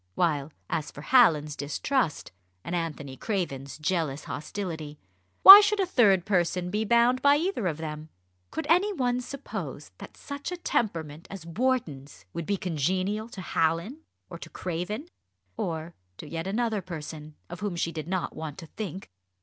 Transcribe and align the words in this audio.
While, 0.15 0.51
as 0.67 0.89
for 0.89 1.01
Hallin's 1.03 1.55
distrust, 1.55 2.31
and 2.63 2.73
Anthony 2.75 3.15
Craven's 3.15 3.77
jealous 3.77 4.23
hostility, 4.23 4.97
why 5.43 5.61
should 5.61 5.79
a 5.79 5.85
third 5.85 6.25
person 6.25 6.71
be 6.71 6.83
bound 6.83 7.21
by 7.21 7.35
either 7.35 7.67
of 7.67 7.77
them? 7.77 8.09
Could 8.49 8.65
any 8.67 8.91
one 8.91 9.21
suppose 9.21 9.91
that 9.99 10.17
such 10.17 10.51
a 10.51 10.57
temperament 10.57 11.27
as 11.29 11.45
Wharton's 11.45 12.25
would 12.33 12.47
be 12.47 12.57
congenial 12.57 13.29
to 13.29 13.41
Hallin 13.41 13.99
or 14.27 14.39
to 14.39 14.49
Craven 14.49 15.07
or 15.55 15.93
to 16.17 16.27
yet 16.27 16.47
another 16.47 16.81
person, 16.81 17.35
of 17.47 17.59
whom 17.59 17.75
she 17.75 17.91
did 17.91 18.07
not 18.07 18.35
want 18.35 18.57
to 18.57 18.65
think? 18.65 19.07